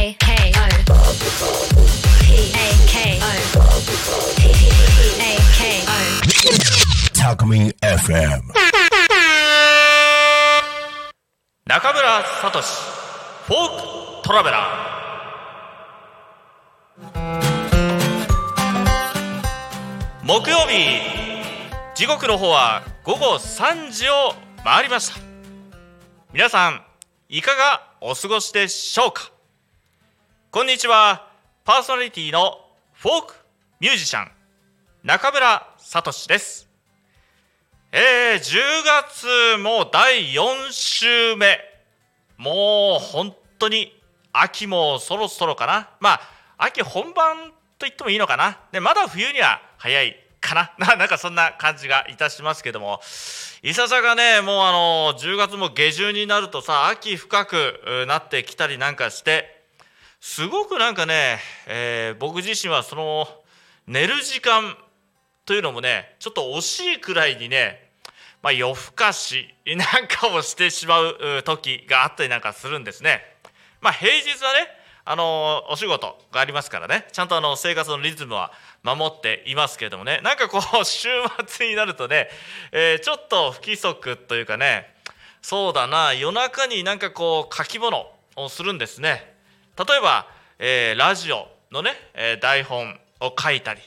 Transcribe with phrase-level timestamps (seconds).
[0.00, 0.34] A K O
[2.22, 3.26] P A K O
[4.36, 4.40] P
[5.18, 5.26] A
[5.58, 5.90] K O
[7.18, 8.42] タクミン FM
[11.66, 17.02] 中村聡フォークトラベラー。
[20.24, 21.00] 木曜日
[21.96, 25.18] 時刻の方は午後3時を回りました。
[26.32, 26.82] 皆さん
[27.28, 29.32] いかがお過ごしでしょうか？
[30.50, 31.28] こんにちは。
[31.62, 32.58] パーソナリティの
[32.94, 33.34] フォーク
[33.80, 34.30] ミュージシャン
[35.04, 36.70] 中村聡です。
[37.92, 41.58] えー、10月も第4週目。
[42.38, 43.92] もう本当に
[44.32, 45.90] 秋もそろそろかな。
[46.00, 46.20] まあ
[46.56, 48.58] 秋本番と言ってもいいのかな。
[48.72, 50.72] でまだ冬には早いかな。
[50.80, 53.02] ななんかそんな感じがいたしますけども。
[53.62, 59.57] いささかねもうあの10月も下旬になるとさ秋深くなってきたりなんかして
[60.20, 63.28] すごくなんかね、えー僕自身はその
[63.86, 64.76] 寝る時間
[65.46, 67.90] というのもねちょっと惜しいくらいにね、
[68.42, 73.36] まあ、夜更かし なんかをしてしまう時があったりなんかするんですね。
[73.80, 74.68] まあ、平日はね
[75.04, 81.08] あのお仕事がありますからねちゃんとあの生活のリズムは守っていますけれどもねなんかこう 週
[81.46, 82.28] 末になるとね、
[82.72, 84.92] えーちょっと不規則というかね
[85.40, 89.37] そうだな夜中になんかこう書き物をするんですね。
[89.78, 90.26] 例えば、
[90.58, 93.80] えーラジオのね、えー台本を書いたり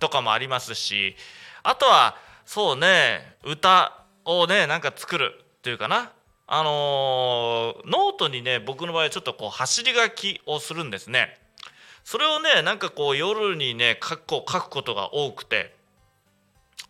[0.00, 1.14] とかもありますし
[1.62, 6.10] あとはそうね歌をねなんか作るというかな。
[6.48, 11.38] あのーノートにね僕の場合ちょっとこう走り書きをするんですね。
[12.04, 15.74] それをねなんかこう夜にね書く書くことが多くて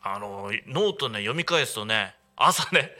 [0.03, 2.91] あのーノートね読み返すとね朝ね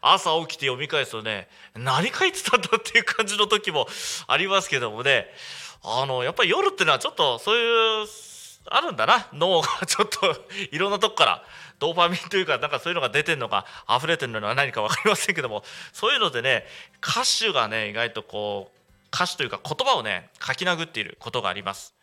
[0.00, 3.86] 朝起きて読み返すとね何書いてたんだっていう感じの時も
[4.26, 5.26] ありますけどもね
[5.82, 8.06] あのやっぱり夜ってのはちょっとそういう
[8.70, 10.34] あるんだな脳がちょっと
[10.72, 11.44] いろんなとこから
[11.78, 16.66] ドーパミンというかなんかそういうのが出てるのか溢れてるのは何か分かりませんけどもそういうのでね
[17.02, 21.94] 歌手がね意外とこう歌詞というか言葉をね書き殴っていることがあります。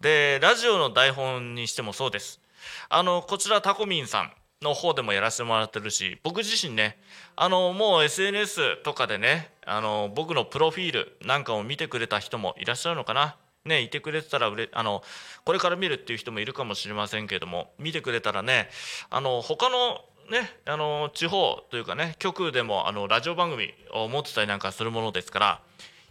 [0.00, 2.40] でラジオの台本にしてもそうです。
[2.88, 6.98] あのこちらタコミンさんの方でもやらせてもらってるし僕自身ね
[7.36, 13.36] あのもう SNS とかでねあの僕のプロフィールなんかを見てくれた人もいらっしゃるのかな。
[13.64, 15.04] ね、いてくれてたらうれあの
[15.44, 18.68] これから見るっていう人もいるかもしれませんけども見てくれたらね
[19.08, 20.00] あの他の
[20.32, 25.60] ねあの地方というかね局でもあのラジオ番組を持ってたりなんかするものですから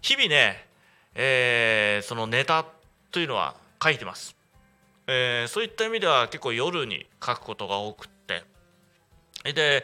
[0.02, 0.66] 日々ね、
[1.14, 2.66] えーそのネタ
[3.12, 4.36] というのは書いてます。
[5.08, 8.21] えーそういった意味では結構夜に書くことが多くって
[9.44, 9.84] で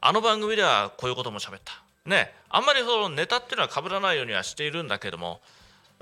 [0.00, 5.40] あの番組ではこういうことも喋ったねあんまりそのネタっていうのは被らないようにはしているんだけども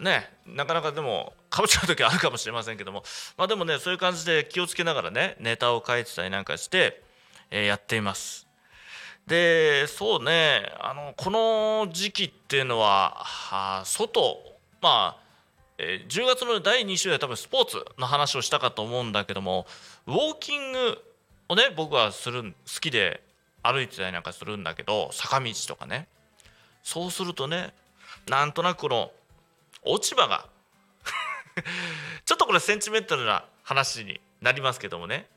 [0.00, 3.04] ねなかなかでも被っちゃう時あるかもしれませんけども
[3.36, 7.02] まあでもねそういう感じで気をつけながらねネタを書いてたりなんかして、
[7.50, 8.46] えーやっています。
[9.26, 13.24] でそうねあのこの時期っていうのは
[13.84, 14.36] 外
[14.80, 15.22] まあ
[15.78, 19.66] え10月の第2週で多分スポーツの話をしたかと思うんだけども
[20.06, 20.98] ウォーキング
[21.52, 23.22] をね僕はする好きで
[23.62, 26.08] 歩いてたりなんかするんだけど坂道とかね。
[26.82, 27.72] そうするとね
[28.28, 29.12] なんとなくこの
[29.84, 30.48] 落ち葉が
[32.24, 35.28] ちょっとこれセンチメンタルな話になりますけどもね。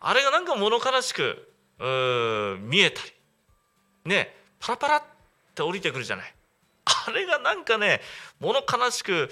[0.00, 1.52] あれがなんか物悲しく
[2.62, 3.12] 見えたり。
[4.04, 5.02] ねパラパラっ
[5.54, 6.34] て降りてくるじゃない。
[6.84, 8.00] あれがなんかね
[8.40, 9.30] 物悲しく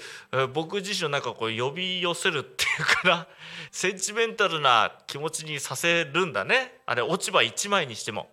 [0.53, 3.27] 僕自身をなんかこう呼び寄せるっていうかな
[3.71, 6.79] センチメンタルな気持ちにさせるんだね。
[6.85, 8.29] あれ落ち葉一枚にしても。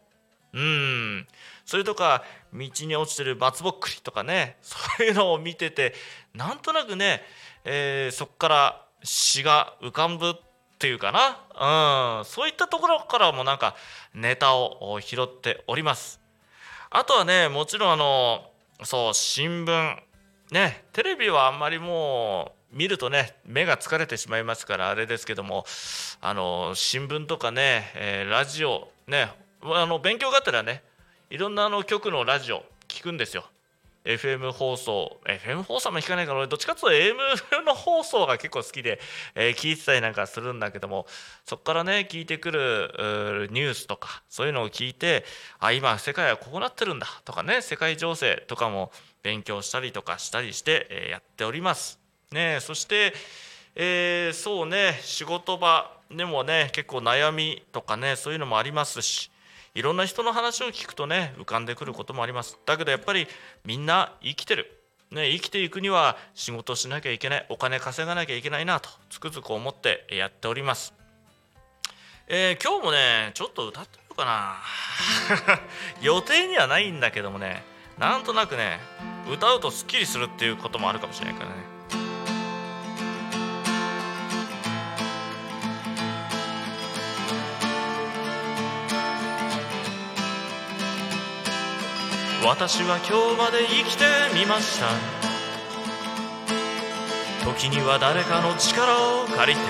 [0.52, 1.26] うん。
[1.64, 4.56] それとか道に落ちてる松ぼっくりとかね。
[4.62, 5.94] そういうのを見てて
[6.34, 7.26] なんとなくね、
[7.64, 10.34] えーそこから詩が浮かぶっ
[10.78, 13.76] ていうかな、うん、そういったところからもなんか
[14.14, 16.20] ネタを拾っております。
[16.90, 18.50] あとはねもちろんあの
[18.84, 19.96] そう新聞
[20.52, 25.64] ねテレビはあんまりもう見るとね目が疲れてしまいますからあれですけども
[26.20, 29.30] あの新聞とかね、えーラジオね
[29.62, 30.82] あの勉強があったらね
[31.30, 33.44] いろんなあの局のラジオ聞くんですよ。
[34.08, 38.98] FM 放送 FM 放送も聞かないから俺どっちかというと AM の放送が結構好きで、
[39.34, 41.06] えー聞いてたりなんかするんだけども
[41.44, 45.24] そこからね聞いてくるニュースとかそういうのを聞いて
[45.58, 48.90] あ今世界はこうなってるんだとかね世界情勢とかも
[49.22, 51.98] 勉強したりとかしたりして、えーやっております。
[52.32, 53.12] ね、そして、
[53.74, 59.30] えーそうね仕事場でもね結構悩みとかねそういうのもありますし
[59.78, 62.58] いろんな人の話を聞くとね浮かんでくることもあります。
[62.66, 63.28] だけどやっぱり
[63.64, 64.74] みんな生きてる。
[65.12, 67.46] ね、生きていくには仕事しなきゃいけない。
[67.48, 70.92] お金稼がなきゃいけないなとつくづく思ってやっております、
[72.26, 74.56] えー今日もねちょっと歌ってみようかな。
[76.02, 77.62] 予定にはないんだけどもね
[77.98, 78.80] なんとなくね
[79.32, 81.77] 歌うとすっきりするっていうこともあるかもしれないからね。
[92.44, 94.04] 私は今日まで生きて
[94.34, 94.86] みました。
[97.44, 99.64] 時には誰かの力を借りて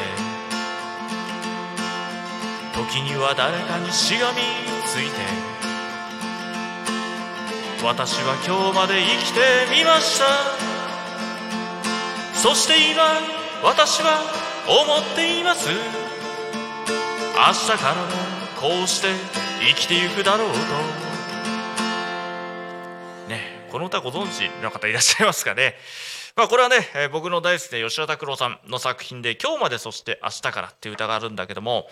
[2.74, 4.38] 時には誰かにしがみ
[4.84, 5.16] ついて
[7.84, 9.40] 私は今日まで生きて
[9.70, 10.26] みました。
[12.34, 13.02] そして今
[13.62, 14.20] 私は
[14.66, 15.68] 思っています。
[15.70, 15.74] 明
[17.52, 18.00] 日からも
[18.60, 19.08] こうして
[19.60, 21.07] 生きてゆくだろうと。
[23.70, 25.76] この歌ご存知の方いらっしゃいますかね？
[26.36, 31.90] まあこれはね、え僕の大好きな吉田拓郎さんの作品で「今日までそして明日から」っていう歌があるんだけども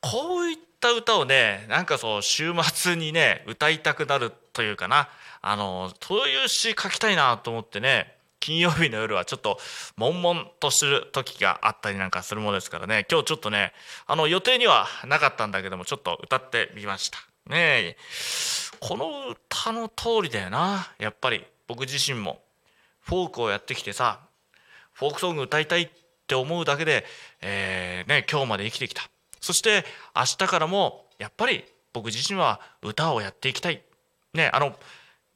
[0.00, 5.08] こういった歌をねなんかそう週末にね歌いたくなるというかな
[5.42, 9.60] あのそういう詩書きたいなと思ってね金曜日の夜はちょっと
[9.96, 13.72] 悶々とする時があったりなんかするものですからね今日ちょっとね
[14.06, 17.18] あの予定にはなかったんだけどもちょっと歌ってみました。
[17.46, 17.96] ね
[18.80, 20.88] この歌の通りだよな。
[20.98, 21.44] やっぱり。
[21.68, 22.42] 僕自身も。
[23.02, 24.20] フォークをやってきてさ
[24.92, 25.88] フォークソング歌いたいっ
[26.26, 27.04] て思うだけで、
[27.40, 29.02] えーね、今日まで生きてきた。
[29.40, 29.84] そして
[30.16, 33.82] 明日からもやっぱり僕自身は歌をやっていきたい。
[34.34, 34.74] ねあの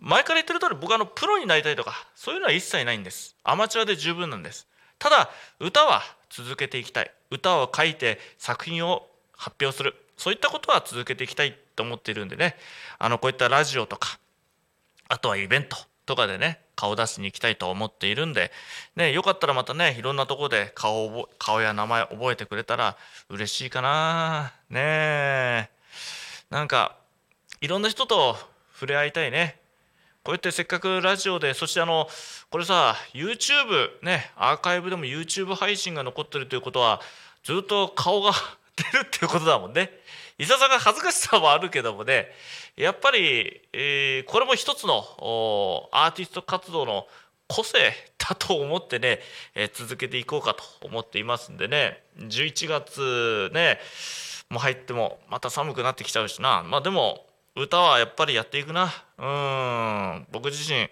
[0.00, 3.36] 前から言ってる通り僕はあのプロになりたいとかそういうのは一切ないんです。
[3.44, 4.66] アマチュアで十分なんです。
[4.98, 5.30] ただ
[5.60, 7.12] 歌は続けていきたい。
[7.30, 9.06] 歌を書いて作品を
[9.36, 9.94] 発表する。
[10.16, 11.56] そういったことは続けていきたい。
[11.76, 12.56] と思っているんでね。
[12.98, 14.18] あのこういったラジオとか
[15.08, 15.76] あとはイベント
[16.06, 18.50] とかでね顔出しに行きたいと思っているんで、
[18.96, 22.96] ね、よかったらまたねいろんなとこで顔を顔や名前覚えてくれたら
[23.28, 24.52] 嬉しいかな。
[24.70, 25.70] ね
[26.50, 26.96] なんか
[27.60, 28.36] いろんな人と
[28.74, 29.58] 触れ合いたいね。
[30.22, 32.08] こうやってせっかくラジオでそしてあの
[32.50, 37.00] これさ YouTube ねアーカイブでも YouTube 配信が残ってるということは
[37.44, 38.32] ずっと顔が
[38.92, 39.90] 出るっていうことだもんね。
[40.38, 42.28] いささか恥ずかしさもあるけどもね
[42.76, 44.98] やっぱり、えーこれも一つの
[45.92, 47.06] アーティスト活動の
[47.48, 47.78] 個性
[48.18, 49.20] だと思ってね、
[49.54, 52.02] えー続けていこうかと思っていますんでね。
[52.18, 53.78] 11月ね
[54.50, 56.62] もう入ってもまた寒くなってきちゃうしな。
[56.62, 57.24] まあでも
[57.54, 58.92] 歌はやっぱりやっていくな。
[59.18, 59.26] う
[60.20, 60.88] ん僕自身。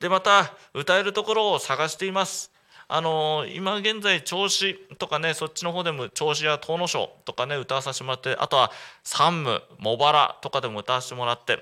[0.00, 2.50] でまた歌えるところを探しています。
[2.92, 8.72] あの今現在銚子とかねそっちの方でも銚子や東野省とかね歌わさせてもらってあとは
[9.04, 11.58] 山武茂原とかでも歌わせてもらって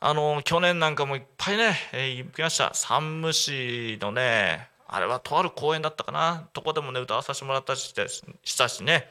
[0.00, 2.72] あの去年なんかもいっぱいね、えー行きました。
[2.74, 6.48] 山武市のねあれはとある公園だったかな。
[6.52, 9.08] とこでもね歌わさせてもらったりしてしたしね。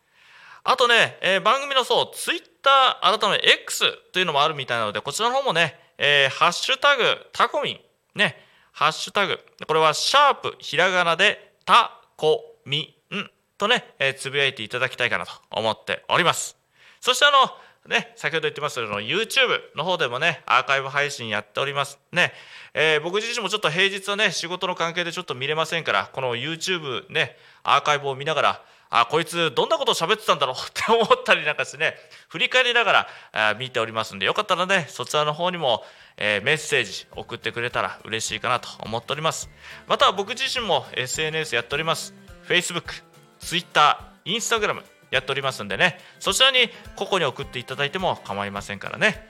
[0.63, 7.79] あとね、えー番組のそう、ツイッター、改め X というのもあるみたいなので、こちらの方もね、えーハッシュタグ、タコミン、
[8.17, 8.35] ね、
[8.71, 9.37] ハッシュタグ、
[9.67, 16.57] これはシャープ、ひらがなで、たこみんとね、えーつぶやいていただきたいかなと思っております。
[17.01, 17.49] そしてあの、
[17.89, 22.33] ね、先ほど言ってますけど YouTube の方でもねアーカイブ配信やっておりますね、
[22.73, 30.55] えー僕自身もちょっと平日はね仕事の関係でちょっと見れませんからこの YouTube ねアーカイブを見ながらあこいつどんなことを喋ってたんだろう？
[30.55, 31.95] って思ったりなんかしてね
[32.29, 35.83] 振り返りながら見ておりますんでよかったらねそちらの方にも、
[36.17, 39.49] えーメッセージ送ってくれたら嬉しいかなと思っております。
[39.87, 42.13] また僕自身も SNS やっております。
[42.47, 43.03] Facebook、
[43.39, 45.99] Twitter、Instagram やっておりますんでね。
[46.19, 49.29] そちらに個々に送っていただいても構いませんからね。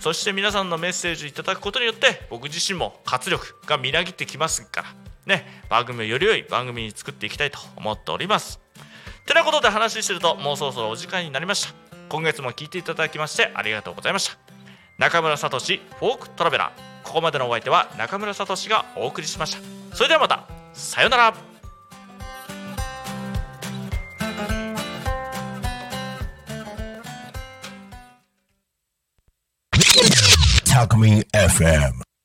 [0.00, 4.88] そして皆さんのメッセージいただくことによって僕自身も活力がみなぎってきますから
[5.24, 5.62] ね。
[5.70, 8.65] 番組をより良い番組に作っていきたいと思っております。
[9.26, 11.74] てなことで話してるともうそろそろお時間になりました。
[12.08, 14.38] 今月も聞いていただきましてありがとうございました。
[14.98, 17.06] 中村聡フォークトラベラー。
[17.06, 19.96] ここまでのお相手は中村聡がお送りしました。
[19.96, 20.46] それではまた。
[20.72, 21.34] さようなら。
[30.72, 32.15] たくみ FM